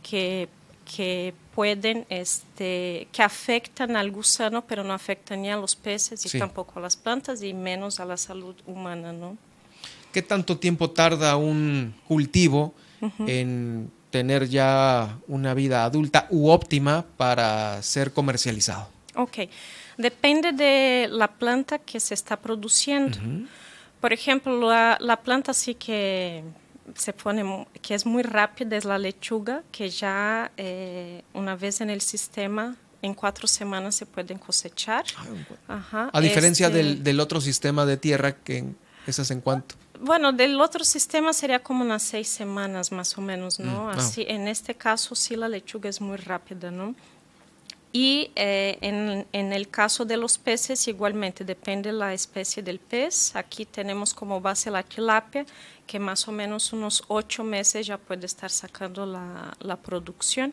que 0.00 0.48
que 0.84 1.34
pueden, 1.54 2.06
este, 2.08 3.08
que 3.12 3.22
afectan 3.22 3.96
al 3.96 4.10
gusano, 4.10 4.64
pero 4.66 4.84
no 4.84 4.92
afectan 4.92 5.42
ni 5.42 5.50
a 5.50 5.56
los 5.56 5.76
peces 5.76 6.32
y 6.32 6.38
tampoco 6.38 6.78
a 6.78 6.82
las 6.82 6.96
plantas 6.96 7.42
y 7.42 7.54
menos 7.54 8.00
a 8.00 8.04
la 8.04 8.16
salud 8.16 8.54
humana, 8.66 9.12
¿no? 9.12 9.36
¿Qué 10.12 10.22
tanto 10.22 10.58
tiempo 10.58 10.90
tarda 10.90 11.36
un 11.36 11.94
cultivo 12.08 12.74
en 13.26 13.90
tener 14.10 14.48
ya 14.48 15.18
una 15.28 15.54
vida 15.54 15.84
adulta 15.84 16.26
u 16.30 16.48
óptima 16.48 17.04
para 17.16 17.80
ser 17.82 18.12
comercializado? 18.12 18.88
Ok, 19.14 19.38
depende 19.96 20.52
de 20.52 21.08
la 21.08 21.28
planta 21.28 21.78
que 21.78 22.00
se 22.00 22.14
está 22.14 22.36
produciendo. 22.36 23.18
Por 24.00 24.12
ejemplo, 24.12 24.68
la, 24.68 24.96
la 25.00 25.16
planta 25.20 25.54
sí 25.54 25.74
que 25.74 26.42
se 26.94 27.12
pone, 27.12 27.66
que 27.82 27.94
es 27.94 28.06
muy 28.06 28.22
rápida, 28.22 28.76
es 28.76 28.84
la 28.84 28.98
lechuga, 28.98 29.62
que 29.72 29.90
ya 29.90 30.50
eh, 30.56 31.22
una 31.34 31.56
vez 31.56 31.80
en 31.80 31.90
el 31.90 32.00
sistema, 32.00 32.76
en 33.02 33.14
cuatro 33.14 33.48
semanas 33.48 33.94
se 33.94 34.06
pueden 34.06 34.38
cosechar. 34.38 35.04
Ah, 35.68 36.10
A 36.12 36.20
diferencia 36.20 36.66
este 36.66 36.78
del, 36.78 37.02
del, 37.02 37.20
otro 37.20 37.40
sistema 37.40 37.86
de 37.86 37.96
tierra, 37.96 38.32
que 38.32 38.64
¿esas 39.06 39.30
en 39.30 39.40
cuánto? 39.40 39.74
Bueno, 40.00 40.32
del 40.32 40.60
otro 40.60 40.82
sistema 40.84 41.32
sería 41.32 41.58
como 41.58 41.84
unas 41.84 42.02
seis 42.02 42.28
semanas 42.28 42.90
más 42.90 43.16
o 43.18 43.20
menos, 43.20 43.60
¿no? 43.60 43.84
Mm, 43.84 43.88
ah. 43.88 43.94
Así, 43.96 44.24
en 44.26 44.48
este 44.48 44.74
caso 44.74 45.14
sí 45.14 45.36
la 45.36 45.48
lechuga 45.48 45.90
es 45.90 46.00
muy 46.00 46.16
rápida, 46.16 46.70
¿no? 46.70 46.94
Y 47.92 48.30
eh, 48.36 48.78
en, 48.82 49.26
en, 49.32 49.52
el 49.52 49.68
caso 49.68 50.04
de 50.04 50.16
los 50.16 50.38
peces, 50.38 50.86
igualmente, 50.86 51.44
depende 51.44 51.92
la 51.92 52.14
especie 52.14 52.62
del 52.62 52.78
pez. 52.78 53.34
Aquí 53.34 53.64
tenemos 53.64 54.14
como 54.14 54.40
base 54.40 54.70
la 54.70 54.84
tilapia, 54.84 55.44
que 55.88 55.98
más 55.98 56.28
o 56.28 56.32
menos 56.32 56.72
unos 56.72 57.02
ocho 57.08 57.42
meses 57.42 57.88
ya 57.88 57.98
puede 57.98 58.26
estar 58.26 58.50
sacando 58.50 59.06
la, 59.06 59.56
la 59.58 59.74
producción. 59.74 60.52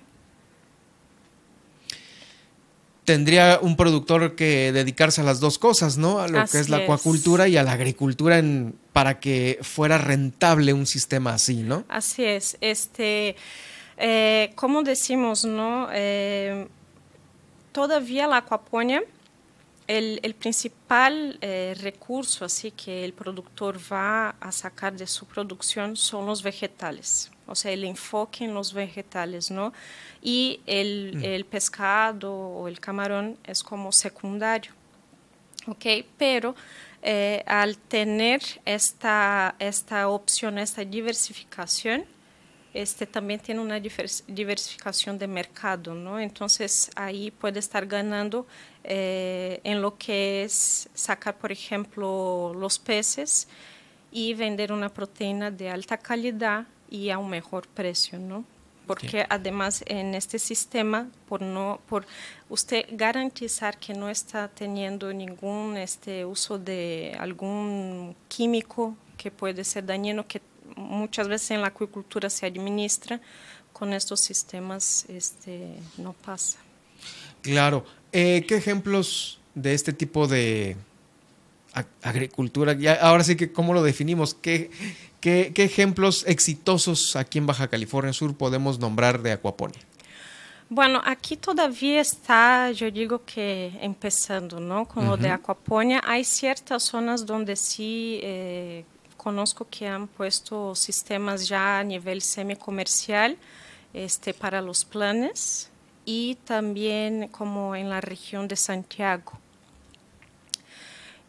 Tendría 3.06 3.60
un 3.62 3.78
productor 3.78 4.36
que 4.36 4.72
dedicarse 4.72 5.22
a 5.22 5.24
las 5.24 5.40
dos 5.40 5.60
cosas, 5.60 5.98
¿no? 5.98 6.20
A 6.20 6.28
lo 6.28 6.44
que 6.46 6.60
es 6.60 6.70
la 6.70 6.78
acuacultura 6.78 7.48
y 7.48 7.56
a 7.56 7.64
la 7.64 7.74
agricultura 7.74 8.40
en, 8.40 8.76
para 8.92 9.20
que 9.20 9.60
fuera 9.62 10.00
rentable 10.00 10.74
un 10.74 10.88
sistema 10.88 11.36
así, 11.36 11.58
¿no? 11.58 11.86
Así 11.88 12.26
es. 12.26 12.58
Este, 12.62 13.36
eh, 13.98 14.52
como 14.56 14.84
decimos, 14.84 15.46
¿no? 15.46 15.88
Eh, 15.94 16.68
todavía 17.78 18.26
la 18.26 18.38
acuaponia, 18.38 19.04
el, 19.86 20.20
el 20.24 20.34
principal 20.34 21.38
eh, 21.42 21.76
recurso 21.80 22.44
así 22.44 22.72
que 22.72 23.06
el 23.06 23.14
productor 23.14 23.78
va 23.94 24.30
a 24.40 24.52
sacar 24.52 24.98
de 24.98 25.06
su 25.06 25.28
producción 25.28 25.96
son 25.96 26.26
los 26.26 26.42
vegetales, 26.42 27.32
o 27.46 27.54
sea, 27.54 27.72
el 27.72 27.84
enfoque 27.84 28.46
en 28.46 28.56
los 28.56 28.74
vegetales, 28.74 29.52
¿no? 29.52 29.74
Y 30.24 30.60
el, 30.66 31.18
mm. 31.18 31.24
el 31.24 31.46
pescado 31.46 32.34
o 32.34 32.68
el 32.68 32.80
camarón 32.80 33.38
es 33.44 33.62
como 33.62 33.92
secundario, 33.92 34.72
¿ok? 35.68 35.86
Pero 36.18 36.56
eh, 37.04 37.44
al 37.46 37.78
tener 37.78 38.42
esta, 38.66 39.54
esta 39.60 40.10
opción, 40.10 40.58
esta 40.58 40.84
diversificación, 40.84 42.06
este 42.74 43.06
también 43.06 43.40
tiene 43.40 43.62
una 43.62 43.80
diversificación 43.80 45.18
de 45.18 45.28
mercado, 45.28 45.94
¿no? 45.94 46.20
Entonces 46.20 46.92
ahí 46.96 47.32
puede 47.32 47.60
estar 47.60 47.86
ganando 47.86 48.46
eh, 48.84 49.60
en 49.64 49.82
lo 49.82 49.98
que 49.98 50.44
es 50.44 50.90
sacar, 50.94 51.38
por 51.38 51.52
ejemplo, 51.52 52.54
los 52.54 52.80
peces 52.80 53.48
y 54.12 54.34
vender 54.34 54.72
una 54.72 54.90
proteína 54.90 55.52
de 55.52 55.70
alta 55.70 55.98
calidad 55.98 56.66
y 56.90 57.10
a 57.10 57.18
un 57.18 57.30
mejor 57.30 57.68
precio, 57.68 58.20
¿no? 58.20 58.46
Porque 58.86 59.26
además 59.30 59.84
en 59.86 60.16
este 60.16 60.40
sistema, 60.40 61.10
por 61.28 61.42
no, 61.42 61.82
por 61.90 62.06
usted 62.48 62.86
garantizar 62.92 63.78
que 63.78 63.94
no 63.94 64.10
está 64.10 64.48
teniendo 64.48 65.12
ningún 65.12 65.76
este 65.76 66.24
uso 66.24 66.58
de 66.58 67.14
algún 67.20 68.16
químico 68.30 68.96
que 69.18 69.30
puede 69.30 69.66
ser 69.66 69.86
dañino, 69.86 70.26
que 70.26 70.42
muchas 70.78 71.28
veces 71.28 71.52
en 71.52 71.62
la 71.62 71.68
acuicultura 71.68 72.30
se 72.30 72.46
administra, 72.46 73.20
con 73.74 73.94
estos 73.94 74.22
sistemas 74.22 75.06
este, 75.10 75.76
no 75.98 76.14
pasa. 76.14 76.58
Claro. 77.42 77.86
Eh, 78.12 78.46
¿Qué 78.48 78.56
ejemplos 78.56 79.40
de 79.54 79.74
este 79.74 79.94
tipo 79.94 80.28
de 80.28 80.78
agricultura, 82.02 82.74
ya, 82.74 82.96
ahora 82.96 83.24
sí 83.24 83.36
que 83.36 83.52
cómo 83.52 83.74
lo 83.74 83.84
definimos, 83.84 84.34
¿Qué, 84.34 84.72
qué, 85.22 85.52
ejemplos 85.58 86.26
exitosos 86.28 87.16
aquí 87.16 87.38
en 87.38 87.46
Baja 87.46 87.68
California 87.68 88.14
Sur 88.14 88.36
podemos 88.36 88.80
nombrar 88.80 89.22
de 89.22 89.32
acuaponia? 89.32 89.80
Bueno, 90.70 91.02
aquí 91.06 91.38
todavía 91.38 92.02
está, 92.02 92.72
yo 92.72 92.92
digo 92.92 93.24
que 93.26 93.72
empezando, 93.82 94.60
¿no? 94.60 94.86
Con 94.86 95.06
lo 95.06 95.16
de 95.16 95.30
acuaponia. 95.30 96.02
Hay 96.06 96.26
ciertas 96.26 96.84
zonas 96.84 97.26
donde 97.26 97.56
sí 97.56 98.20
eh, 98.22 98.84
conozco 99.28 99.68
que 99.70 99.86
han 99.86 100.08
puesto 100.08 100.74
sistemas 100.74 101.50
ya 101.50 101.80
a 101.80 101.84
nivel 101.84 102.22
semi-comercial 102.22 103.36
este, 103.94 104.34
para 104.34 104.62
los 104.62 104.86
planes 104.86 105.70
y 106.06 106.36
también 106.46 107.28
como 107.28 107.76
en 107.76 107.90
la 107.90 108.00
región 108.00 108.48
de 108.48 108.56
Santiago. 108.56 109.34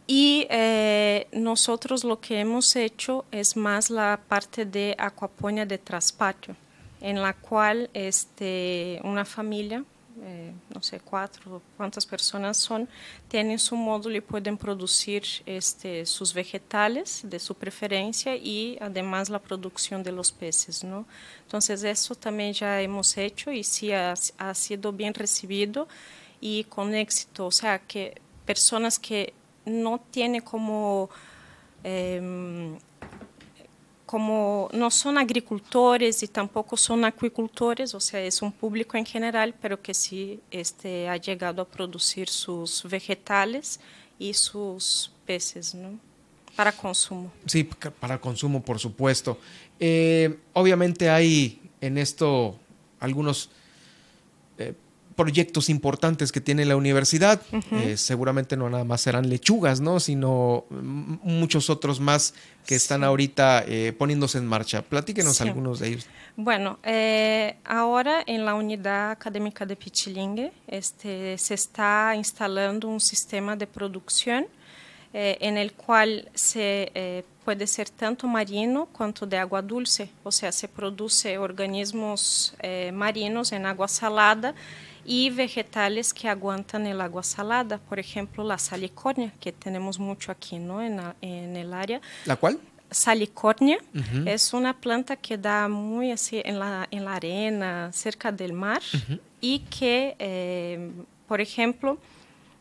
Y 0.07 0.47
eh, 0.49 1.27
nosotros 1.33 2.05
lo 2.05 2.21
que 2.21 2.39
hemos 2.39 2.77
hecho 2.77 3.25
es 3.33 3.57
más 3.57 3.91
la 3.91 4.21
parte 4.29 4.65
de 4.65 4.95
acuaponia 4.97 5.67
de 5.67 5.79
traspatio, 5.79 6.55
en 7.01 7.21
la 7.21 7.33
cual 7.33 7.91
este, 7.95 9.01
una 9.03 9.25
familia 9.25 9.83
no 10.79 10.83
sé, 10.85 11.01
cuatro, 11.01 11.61
cuántas 11.77 12.07
personas 12.07 12.57
son, 12.57 12.89
tienen 13.27 13.59
su 13.59 13.75
módulo 13.75 14.15
y 14.17 14.21
pueden 14.21 14.57
producir 14.57 15.25
este, 15.45 16.07
sus 16.07 16.33
vegetales 16.33 17.23
de 17.25 17.41
su 17.41 17.57
preferencia 17.57 18.37
y 18.37 18.79
además 18.81 19.29
la 19.29 19.41
producción 19.41 20.05
de 20.05 20.13
los 20.13 20.31
peces, 20.31 20.85
¿no? 20.85 21.05
Entonces 21.43 21.83
eso 21.83 22.15
también 22.15 22.53
ya 22.53 22.81
hemos 22.81 23.17
hecho 23.17 23.51
y 23.51 23.65
sí 23.65 23.91
ha, 23.91 24.15
ha 24.39 24.55
sido 24.55 24.93
bien 24.93 25.15
recibido 25.15 25.89
y 26.41 26.63
con 26.63 26.95
éxito, 26.95 27.47
o 27.47 27.51
sea, 27.51 27.81
que 27.81 28.23
personas 28.47 29.01
que 29.01 29.35
no 29.65 29.99
tienen 30.13 30.43
como... 30.43 31.11
Eh, 31.83 32.79
como 34.09 34.71
no 34.73 34.91
son 34.91 35.19
agricultores 35.19 36.23
y 36.23 36.29
tampoco 36.29 36.79
son 36.79 37.05
acuicultores, 37.05 37.95
o 37.95 38.01
sea, 38.01 38.23
es 38.23 38.41
un 38.41 38.51
público 38.51 38.97
en 38.97 39.05
general, 39.05 39.55
pero 39.61 39.83
que 39.83 39.93
sí 39.93 40.41
este, 40.51 41.11
ha 41.11 41.19
llegado 41.19 41.61
a 41.61 41.67
producir 41.67 42.31
sus 42.31 42.85
vegetales 42.85 43.81
y 44.19 44.33
sus 44.33 45.13
peces, 45.27 45.75
¿no? 45.75 45.91
Para 46.57 46.73
consumo. 46.73 47.31
Sí, 47.45 47.69
para 48.01 48.19
consumo, 48.19 48.63
por 48.63 48.79
supuesto. 48.79 49.39
Eh, 49.79 50.39
obviamente 50.55 51.11
hay 51.11 51.61
en 51.83 51.99
esto 51.99 52.59
algunos 53.01 53.51
eh, 54.57 54.73
proyectos 55.19 55.69
importantes 55.69 56.31
que 56.31 56.41
tiene 56.41 56.65
la 56.65 56.77
universidad. 56.77 57.43
Eh, 57.73 57.97
seguramente 57.97 58.57
no 58.57 58.71
nada 58.71 58.85
más 58.85 59.01
serán 59.01 59.29
lechugas, 59.29 59.81
¿no? 59.81 59.99
Sino 59.99 60.65
muchos 60.71 61.71
otros 61.71 61.99
más 61.99 62.35
que 62.65 62.77
están 62.77 63.03
ahorita 63.03 63.65
eh, 63.67 63.93
poniéndose 63.99 64.39
en 64.39 64.47
marcha. 64.47 64.81
Platíquenos 64.83 65.41
algunos 65.41 65.81
de 65.81 65.89
ellos. 65.89 66.07
Bueno, 66.37 66.79
eh, 66.85 67.57
ahora 67.65 68.23
en 68.27 68.45
la 68.45 68.55
unidad 68.55 69.11
académica 69.11 69.67
de 69.67 69.75
Pichilingue 69.75 70.53
este, 70.69 71.37
se 71.37 71.55
está 71.55 72.15
instalando 72.15 72.87
un 72.87 73.01
sistema 73.01 73.57
de 73.57 73.67
producción 73.67 74.47
en 75.13 75.57
el 75.57 75.73
cual 75.73 76.31
se 76.35 77.25
puede 77.43 77.67
ser 77.67 77.89
tanto 77.89 78.27
marino 78.27 78.87
cuanto 78.93 79.27
de 79.27 79.39
agua 79.39 79.63
dulce, 79.63 80.11
o 80.23 80.31
sea, 80.31 80.53
se 80.53 80.69
produce 80.69 81.39
organismos 81.39 82.55
marinos 82.93 83.53
en 83.53 83.65
agua 83.65 83.89
salada 83.89 84.55
y 85.05 85.31
vegetales 85.31 86.13
que 86.13 86.29
aguantan 86.29 86.87
el 86.87 87.01
agua 87.01 87.23
salada, 87.23 87.79
por 87.79 87.99
ejemplo, 87.99 88.45
la 88.45 88.59
salicornia, 88.59 89.33
que 89.41 89.53
tenemos 89.53 89.99
mucho 89.99 90.33
aquí 90.33 90.59
¿no? 90.59 90.83
en, 90.83 91.01
en 91.21 91.57
el 91.57 91.73
área. 91.73 92.01
¿La 92.25 92.37
cual? 92.37 92.59
Salicornia 92.91 93.79
es 94.25 94.55
una 94.55 94.73
planta 94.73 95.15
que 95.17 95.37
da 95.37 95.69
muy 95.69 96.11
así 96.11 96.41
en 96.43 96.59
la, 96.59 96.89
en 96.91 97.05
la 97.05 97.17
arena, 97.17 97.91
cerca 97.93 98.33
del 98.33 98.55
mar, 98.55 98.81
y 99.43 99.59
que, 99.59 100.17
eh, 100.19 100.91
por 101.27 101.41
ejemplo, 101.43 101.99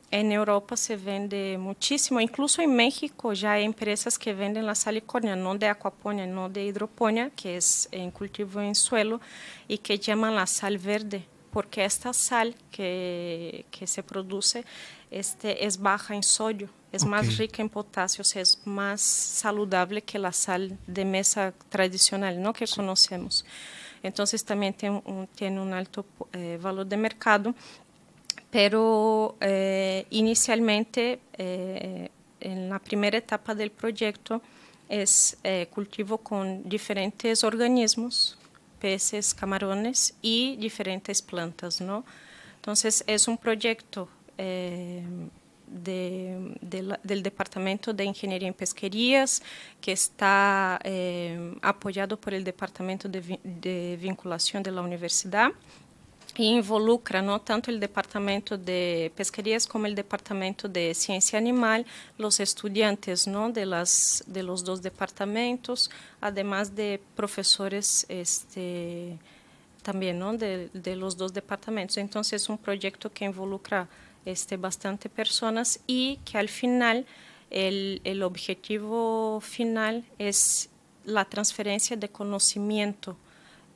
En 0.10 0.32
Europa 0.32 0.78
se 0.78 0.96
vende 0.96 1.58
muchísimo, 1.58 2.22
incluso 2.22 2.62
en 2.62 2.74
México 2.74 3.34
ya 3.34 3.54
hay 3.54 3.66
empresas 3.66 4.18
que 4.18 4.34
venden 4.34 4.66
la 4.66 4.74
salicornia, 4.74 5.36
no 5.36 5.54
de 5.56 5.68
aquaponia, 5.68 6.26
no 6.26 6.48
de 6.48 6.64
hidroponia, 6.64 7.30
que 7.36 7.58
es 7.58 7.90
en 7.92 8.10
cultivo 8.12 8.62
en 8.62 8.74
suelo, 8.74 9.20
y 9.68 9.78
que 9.80 10.00
llaman 10.00 10.34
la 10.34 10.48
sal 10.48 10.78
verde, 10.78 11.26
porque 11.52 11.86
esta 11.86 12.14
sal 12.14 12.56
que, 12.72 13.66
que 13.72 13.88
se 13.88 14.04
produce 14.04 14.64
este, 15.12 15.66
es 15.66 15.78
baja 15.80 16.16
en 16.16 16.24
sodio, 16.24 16.70
es 16.92 17.04
okay. 17.04 17.12
más 17.12 17.38
rica 17.38 17.62
en 17.62 17.70
potasio, 17.70 18.22
o 18.22 18.26
sea, 18.26 18.42
es 18.42 18.60
más 18.66 19.02
saludable 19.02 20.02
que 20.02 20.20
la 20.20 20.32
sal 20.32 20.78
de 20.88 21.06
mesa 21.06 21.54
tradicional, 21.70 22.42
¿no? 22.42 22.54
que 22.54 22.68
sí. 22.68 22.76
conocemos. 22.76 23.46
Entonces 24.04 24.44
también 24.44 24.74
tiene 24.74 25.02
un, 25.06 25.28
tiene 25.28 25.60
un 25.60 25.74
alto 25.74 26.06
eh, 26.34 26.60
valor 26.62 26.86
de 26.86 26.98
mercado 26.98 27.54
pero 28.50 29.36
eh, 29.42 30.06
inicialmente 30.10 31.20
eh, 31.38 32.10
en 32.40 32.70
la 32.70 32.80
primera 32.80 33.18
etapa 33.18 33.54
del 33.54 33.72
proyecto 33.72 34.42
es 34.88 35.38
cultivo 35.70 36.20
con 36.20 36.68
diferentes 36.70 37.44
organismos, 37.44 38.37
peces, 38.80 39.34
camarones 39.34 40.16
y 40.22 40.56
diferentes 40.58 41.22
plantas, 41.22 41.82
¿no? 41.82 42.06
Entonces 42.56 43.04
es 43.08 43.28
un 43.28 43.38
proyecto 43.38 44.10
de, 44.38 45.04
de 45.68 46.98
del 47.04 47.24
Departamento 47.24 47.94
de 47.94 48.06
Ingeniería 48.06 48.48
en 48.48 48.54
Pesquerías 48.54 49.42
que 49.82 49.92
está 49.92 50.80
apoyado 51.62 52.20
por 52.20 52.34
el 52.34 52.44
Departamento 52.44 53.10
de, 53.10 53.40
de 53.44 53.98
Vinculación 54.00 54.64
de 54.64 54.72
la 54.72 54.82
e 56.38 56.46
involucra 56.46 57.22
não 57.22 57.40
tanto 57.40 57.72
o 57.72 57.80
departamento 57.80 58.58
de 58.58 59.12
pesquerias 59.16 59.66
como 59.66 59.88
o 59.88 59.94
departamento 59.94 60.68
de 60.68 60.94
ciência 60.94 61.38
animal, 61.38 61.84
os 62.18 62.40
estudantes 62.40 63.26
não 63.26 63.50
de 63.52 63.66
las 63.66 64.22
de 64.28 64.42
los 64.42 64.62
dos 64.62 64.80
departamentos, 64.80 65.90
además 66.22 66.70
de 66.70 67.00
professores 67.16 68.06
este 68.08 69.18
também 69.82 70.14
não 70.14 70.36
de, 70.36 70.70
de 70.74 70.96
los 70.96 71.16
dos 71.16 71.32
departamentos. 71.32 71.98
Então 71.98 72.22
é 72.22 72.52
um 72.52 72.58
projeto 72.58 73.10
que 73.10 73.26
involucra 73.26 73.88
este 74.26 74.58
bastante 74.58 75.08
pessoas 75.10 75.80
e 75.88 76.20
que 76.26 76.38
al 76.38 76.50
final 76.50 77.06
el, 77.50 78.02
el 78.04 78.22
objetivo 78.22 79.40
final 79.42 80.04
es 80.20 80.70
la 81.06 81.24
transferencia 81.24 81.96
de 81.96 82.10
conocimiento 82.10 83.16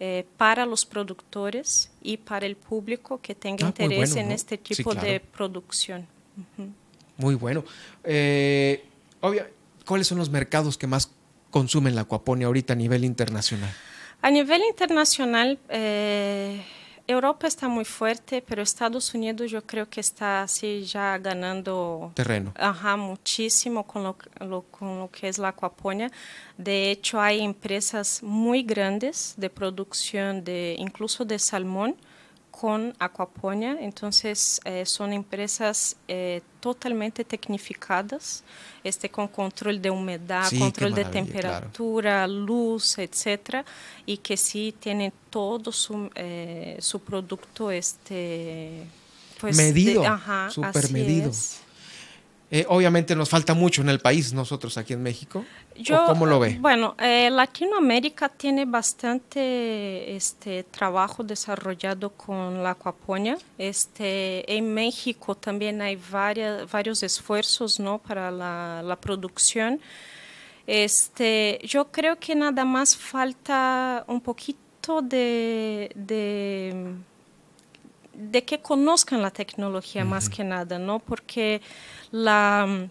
eh, 0.04 0.26
para 0.36 0.66
los 0.66 0.84
productores 0.88 1.92
y 2.02 2.18
para 2.18 2.48
el 2.48 2.56
público 2.56 3.20
que 3.22 3.36
tenga 3.36 3.68
Ah, 3.68 3.70
interés 3.70 3.98
bueno, 4.16 4.22
en 4.22 4.28
¿no? 4.30 4.34
este 4.34 4.56
Sí, 4.58 4.76
tipo 4.76 4.90
claro. 4.92 5.08
de 5.08 5.20
producción. 5.20 6.08
Muy 7.18 7.36
bueno. 7.36 7.64
Eh, 8.04 8.84
obvia- 9.22 9.48
¿Cuáles 9.86 10.08
son 10.08 10.18
los 10.18 10.30
mercados 10.32 10.76
que 10.78 10.88
más 10.88 11.12
consumen 11.52 11.94
la 11.94 12.02
acuaponia 12.02 12.48
ahorita 12.48 12.74
a 12.74 12.76
nivel 12.76 13.04
internacional? 13.06 13.70
A 14.24 14.32
nivel 14.32 14.62
internacional, 14.68 15.60
eh, 15.70 16.64
Europa 17.08 17.48
está 17.48 17.68
muy 17.68 17.84
fuerte, 17.86 18.42
pero 18.48 18.62
Estados 18.62 19.14
Unidos 19.14 19.52
yo 19.52 19.62
creo 19.64 19.90
que 19.90 20.00
está 20.00 20.44
así 20.44 20.84
ya 20.86 21.18
ganando 21.18 22.12
Terreno. 22.16 22.54
Ajá, 22.58 22.96
muchísimo 22.96 23.86
con 23.86 24.04
lo, 24.04 24.16
lo- 24.40 24.62
con 24.64 25.00
lo 25.00 25.10
que 25.12 25.28
es 25.28 25.38
la 25.38 25.50
acuaponia. 25.50 26.12
De 26.58 26.92
hecho, 26.92 27.20
hay 27.20 27.42
empresas 27.42 28.22
muy 28.24 28.64
grandes 28.64 29.34
de 29.38 29.50
producción 29.50 30.44
de 30.44 30.76
incluso 30.78 31.26
de 31.26 31.40
salmón 31.40 31.96
con 32.52 32.94
acuaponia. 33.00 33.78
Entonces, 33.80 34.60
eh, 34.66 34.86
son 34.86 35.14
empresas 35.14 35.96
eh, 36.08 36.42
totalmente 36.60 37.24
tecnificadas, 37.24 38.44
este, 38.84 39.10
con 39.10 39.28
control 39.30 39.82
de 39.82 39.90
humedad, 39.90 40.50
Sí, 40.50 40.60
control 40.60 40.94
de 40.94 41.02
claro. 41.04 41.12
temperatura, 41.12 42.28
luz, 42.28 42.98
etcétera, 43.00 43.66
y 44.06 44.18
que 44.18 44.38
sí 44.38 44.76
tienen 44.80 45.12
todo 45.30 45.72
su, 45.72 46.12
eh, 46.16 46.78
su 46.82 47.00
producto 47.00 47.72
este, 47.72 48.84
pues, 49.40 49.58
de- 49.58 49.64
Medido, 49.64 50.06
ajá, 50.06 50.50
súper 50.52 50.86
así 50.86 50.94
medido. 50.94 51.32
es. 51.32 51.61
Eh, 52.54 52.66
obviamente 52.68 53.16
nos 53.16 53.30
falta 53.30 53.54
mucho 53.54 53.82
en 53.82 53.88
el 53.88 54.00
país, 54.00 54.34
nosotros 54.34 54.78
aquí 54.78 54.92
en 54.92 55.02
México. 55.02 55.46
¿O 55.72 55.82
Yo, 55.82 56.04
¿Cómo 56.06 56.26
lo 56.26 56.38
ve? 56.38 56.58
Bueno, 56.60 56.96
eh, 57.00 57.30
Latinoamérica 57.32 58.28
tiene 58.28 58.66
bastante 58.66 60.14
este, 60.14 60.64
trabajo 60.64 61.24
desarrollado 61.24 62.10
con 62.10 62.62
la 62.62 62.72
acuaponia. 62.72 63.38
Este, 63.58 64.54
en 64.54 64.74
México 64.74 65.34
también 65.34 65.82
hay 65.82 65.98
varias, 66.12 66.70
varios 66.70 67.04
esfuerzos 67.04 67.80
¿no? 67.80 68.00
para 68.00 68.30
la, 68.30 68.82
la 68.84 68.98
producción. 68.98 69.80
Este, 70.68 71.60
yo 71.64 71.86
creo 71.92 72.20
que 72.20 72.36
nada 72.36 72.66
más 72.66 72.98
falta 72.98 74.04
un 74.08 74.20
poquito 74.20 75.02
de, 75.02 75.92
de, 75.96 76.96
de 78.14 78.44
que 78.44 78.62
conozcan 78.62 79.22
la 79.22 79.32
tecnología 79.32 80.04
más 80.06 80.30
que 80.30 80.44
nada, 80.44 80.80
¿no? 80.80 81.00
Porque 81.00 81.62
la, 82.12 82.88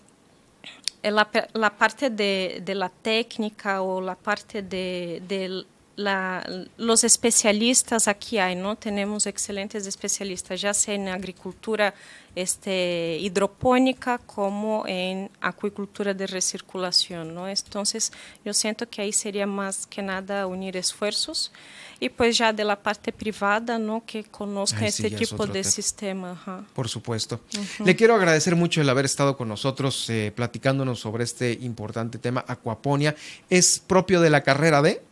la, 1.03 1.77
parte 1.77 2.11
de, 2.11 2.63
de 2.65 2.75
la 2.75 2.89
técnica 2.89 3.83
o 3.83 4.01
la 4.01 4.15
parte 4.15 4.63
de, 4.63 5.23
de 5.27 5.65
la- 6.03 6.47
los 6.77 7.05
especialistas 7.05 8.09
aquí 8.09 8.39
hay, 8.39 8.57
¿no? 8.57 8.77
Tenemos 8.77 9.27
excelentes 9.27 9.87
especialistas, 9.87 10.61
ya 10.61 10.73
sea 10.75 10.95
en 10.95 11.09
agricultura 11.09 11.95
este, 12.37 13.19
hidropónica 13.21 14.19
como 14.19 14.85
en 14.87 15.31
acuicultura 15.41 16.15
de 16.15 16.27
recirculación, 16.29 17.35
¿no? 17.35 17.49
Entonces, 17.49 18.13
yo 18.45 18.55
siento 18.55 18.89
que 18.89 19.03
ahí 19.03 19.13
sería 19.13 19.47
más 19.49 19.87
que 19.87 20.01
nada 20.01 20.47
unir 20.47 20.77
esfuerzos 20.77 21.51
y 21.99 22.09
pues 22.09 22.39
ya 22.39 22.53
de 22.53 22.65
la 22.65 22.77
parte 22.81 23.11
privada, 23.13 23.79
¿no? 23.79 24.05
Que 24.07 24.23
conozca 24.25 24.79
sí 24.81 24.87
este 24.87 25.07
es 25.09 25.17
tipo 25.29 25.35
otro 25.43 25.53
de 25.53 25.63
tema. 25.63 25.71
sistema. 25.73 26.31
ajá. 26.31 26.65
Por 26.73 26.89
supuesto. 26.89 27.41
Le 27.85 27.97
quiero 27.97 28.15
agradecer 28.15 28.55
mucho 28.55 28.81
el 28.81 28.89
haber 28.89 29.05
estado 29.07 29.37
con 29.37 29.49
nosotros 29.49 30.09
eh, 30.09 30.33
platicándonos 30.35 31.01
sobre 31.01 31.25
este 31.25 31.53
importante 31.61 32.19
tema, 32.19 32.45
acuaponia. 32.47 33.15
¿Es 33.51 33.81
propio 33.85 34.21
de 34.21 34.31
la 34.31 34.43
carrera 34.43 34.81
de? 34.83 35.03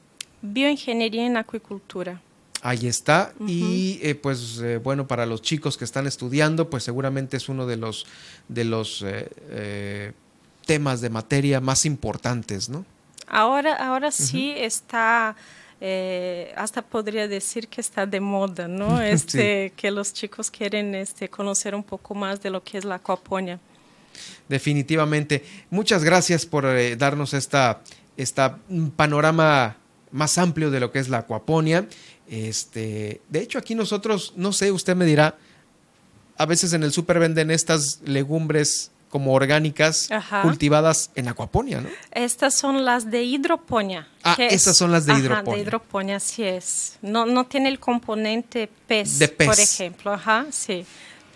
Bioingeniería 0.42 1.26
en 1.26 1.36
acuicultura. 1.36 2.20
Ahí 2.62 2.88
está. 2.88 3.32
Y 3.46 4.00
eh, 4.02 4.14
pues 4.14 4.60
eh, 4.60 4.78
bueno, 4.78 5.06
para 5.06 5.26
los 5.26 5.42
chicos 5.42 5.76
que 5.76 5.84
están 5.84 6.06
estudiando, 6.06 6.68
pues 6.68 6.82
seguramente 6.82 7.36
es 7.36 7.48
uno 7.48 7.66
de 7.66 7.76
los, 7.76 8.06
de 8.48 8.64
los 8.64 9.04
eh, 9.06 10.12
temas 10.66 11.00
de 11.00 11.10
materia 11.10 11.60
más 11.60 11.86
importantes, 11.86 12.68
¿no? 12.68 12.84
Ahora, 13.28 13.74
ahora 13.74 14.10
sí 14.10 14.54
está, 14.56 15.36
hasta 16.56 16.82
podría 16.82 17.28
decir 17.28 17.68
que 17.68 17.80
está 17.80 18.06
de 18.06 18.20
moda, 18.20 18.66
¿no? 18.66 19.00
Este, 19.02 19.72
Que 19.76 19.90
los 19.90 20.12
chicos 20.12 20.50
quieren 20.50 20.94
este, 20.94 21.28
conocer 21.28 21.74
un 21.74 21.84
poco 21.84 22.14
más 22.14 22.42
de 22.42 22.50
lo 22.50 22.64
que 22.64 22.78
es 22.78 22.84
la 22.84 22.96
acuaponia. 22.96 23.60
Definitivamente. 24.48 25.44
Muchas 25.70 26.02
gracias 26.02 26.44
por 26.46 26.66
darnos 26.96 27.34
esta, 27.34 27.82
esta 28.16 28.58
mm, 28.68 28.88
panorama 28.88 29.76
más 30.10 30.38
amplio 30.38 30.70
de 30.70 30.80
lo 30.80 30.90
que 30.92 30.98
es 30.98 31.08
la 31.08 31.18
acuaponia. 31.18 31.86
Este, 32.28 33.20
de 33.28 33.40
hecho, 33.40 33.58
aquí 33.58 33.74
nosotros, 33.74 34.32
no 34.36 34.52
sé, 34.52 34.70
usted 34.72 34.94
me 34.96 35.04
dirá, 35.04 35.36
a 36.36 36.46
veces 36.46 36.72
en 36.72 36.82
el 36.82 36.92
súper 36.92 37.18
venden 37.18 37.50
estas 37.50 38.00
legumbres 38.04 38.90
como 39.08 39.32
orgánicas 39.32 40.10
Ajá. 40.10 40.42
cultivadas 40.42 41.10
en 41.14 41.28
acuaponia, 41.28 41.80
¿no? 41.80 41.88
Estas 42.10 42.54
son 42.54 42.84
las 42.84 43.10
de 43.10 43.22
hidroponía. 43.24 44.06
Ah, 44.22 44.36
esas 44.38 44.76
son 44.76 44.92
las 44.92 45.06
de 45.06 45.12
Ajá, 45.12 45.20
hidroponía. 45.22 45.54
de 45.56 45.62
hidroponía, 45.62 46.16
así 46.16 46.42
es. 46.44 46.98
No, 47.00 47.24
no 47.24 47.46
tiene 47.46 47.70
el 47.70 47.80
componente 47.80 48.68
pez, 48.86 49.18
De 49.18 49.28
pez. 49.28 49.48
por 49.48 49.58
ejemplo. 49.58 50.12
Ajá, 50.12 50.46
sí. 50.50 50.84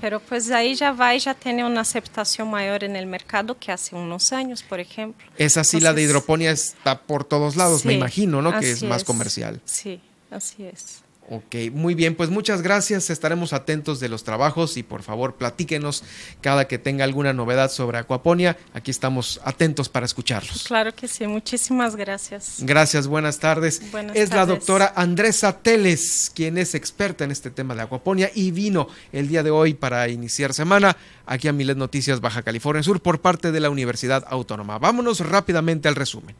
Pero 0.02 0.18
pues 0.18 0.50
ahí 0.50 0.74
ya 0.74 0.90
va 0.90 1.14
y 1.14 1.20
ya 1.20 1.32
tiene 1.32 1.64
una 1.64 1.82
aceptación 1.82 2.50
mayor 2.50 2.82
en 2.82 2.96
el 2.96 3.06
mercado 3.06 3.56
que 3.56 3.70
hace 3.70 3.94
unos 3.94 4.32
años, 4.32 4.64
por 4.64 4.80
ejemplo. 4.80 5.24
Esa 5.38 5.62
sí, 5.62 5.78
la 5.78 5.92
de 5.92 6.02
hidroponía 6.02 6.50
está 6.50 7.02
por 7.02 7.22
todos 7.22 7.54
lados, 7.54 7.84
me 7.84 7.92
imagino, 7.92 8.42
¿no? 8.42 8.58
Que 8.58 8.72
es 8.72 8.82
más 8.82 9.04
comercial. 9.04 9.60
Sí, 9.64 10.00
así 10.32 10.64
es. 10.64 11.02
Ok, 11.28 11.54
muy 11.72 11.94
bien, 11.94 12.16
pues 12.16 12.30
muchas 12.30 12.62
gracias, 12.62 13.08
estaremos 13.08 13.52
atentos 13.52 14.00
de 14.00 14.08
los 14.08 14.24
trabajos 14.24 14.76
y 14.76 14.82
por 14.82 15.02
favor 15.02 15.36
platíquenos 15.36 16.02
cada 16.40 16.66
que 16.66 16.78
tenga 16.78 17.04
alguna 17.04 17.32
novedad 17.32 17.70
sobre 17.70 17.98
Acuaponia, 17.98 18.58
aquí 18.74 18.90
estamos 18.90 19.40
atentos 19.44 19.88
para 19.88 20.04
escucharlos. 20.04 20.64
Claro 20.64 20.92
que 20.92 21.06
sí, 21.06 21.26
muchísimas 21.28 21.94
gracias. 21.94 22.56
Gracias, 22.60 23.06
buenas 23.06 23.38
tardes. 23.38 23.90
Buenas 23.92 24.16
es 24.16 24.30
la 24.30 24.46
doctora 24.46 24.92
Andresa 24.96 25.58
Teles, 25.58 26.30
quien 26.34 26.58
es 26.58 26.74
experta 26.74 27.22
en 27.22 27.30
este 27.30 27.50
tema 27.50 27.76
de 27.76 27.82
Acuaponia 27.82 28.30
y 28.34 28.50
vino 28.50 28.88
el 29.12 29.28
día 29.28 29.44
de 29.44 29.52
hoy 29.52 29.74
para 29.74 30.08
iniciar 30.08 30.52
semana 30.52 30.96
aquí 31.24 31.46
a 31.46 31.52
Milet 31.52 31.78
Noticias 31.78 32.20
Baja 32.20 32.42
California 32.42 32.82
Sur 32.82 33.00
por 33.00 33.20
parte 33.20 33.52
de 33.52 33.60
la 33.60 33.70
Universidad 33.70 34.24
Autónoma. 34.28 34.78
Vámonos 34.78 35.20
rápidamente 35.20 35.86
al 35.86 35.94
resumen. 35.94 36.34